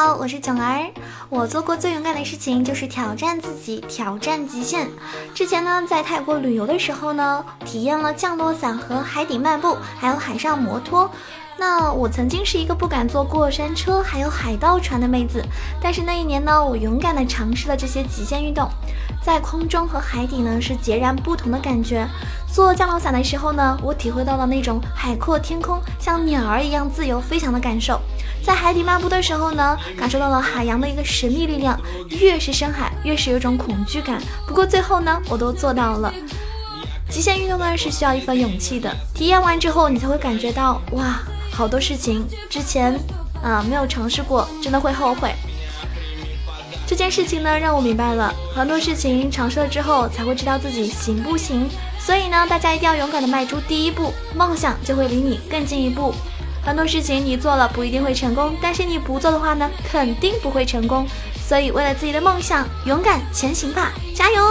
[0.00, 0.86] 好，我是囧儿。
[1.28, 4.88] 我做过最勇敢的事情就是挑战自己，挑战极限。
[5.34, 11.10] 之前呢，在泰国旅游的时候呢，体验了降落伞和海底漫步，还有海上摩托。
[11.56, 15.44] 那我曾经是一个不敢坐过山车，还有海盗船的妹子，
[15.82, 18.70] 但是那一年呢，我勇敢地尝试了这些极限运动。
[19.20, 22.06] 在空中和海底呢是截然不同的感觉。
[22.46, 28.00] 做降落伞的时候呢，我体会到了那种海阔天空，像鸟儿一样自由飞翔的感受。
[28.42, 31.78] 在海底漫步的时候呢，感受到了海洋的一个神秘力量。
[32.20, 34.20] 越是深海，越是有种恐惧感。
[34.46, 36.12] 不过最后呢，我都做到了。
[37.10, 41.20] 极限运动呢是需要一份勇气的，体验完之后，你才会感觉到哇。
[41.50, 42.96] 好多事情之前
[43.42, 45.34] 啊没有尝试过，真的会后悔。
[46.86, 51.68] 这件事情呢，让我明白了很多事情，尝试了之后才会知道自己行不行。
[51.98, 56.14] 所以呢，大家一定要勇敢的迈出第一步，梦想就会离你更近一步。
[56.68, 61.06] 很多事情你做了不一定会成功但是你不做的话呢肯定不会成功。
[61.34, 64.42] 所以为了自己的梦想勇敢前行吧加油